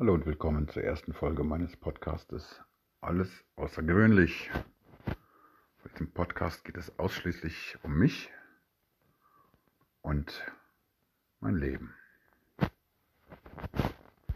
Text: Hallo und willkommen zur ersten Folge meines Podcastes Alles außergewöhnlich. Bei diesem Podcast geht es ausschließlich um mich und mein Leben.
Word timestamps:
Hallo 0.00 0.14
und 0.14 0.26
willkommen 0.26 0.68
zur 0.68 0.84
ersten 0.84 1.12
Folge 1.12 1.42
meines 1.42 1.76
Podcastes 1.76 2.60
Alles 3.00 3.28
außergewöhnlich. 3.56 4.48
Bei 5.04 5.90
diesem 5.90 6.12
Podcast 6.12 6.64
geht 6.64 6.76
es 6.76 6.96
ausschließlich 7.00 7.78
um 7.82 7.98
mich 7.98 8.30
und 10.02 10.46
mein 11.40 11.56
Leben. 11.56 11.97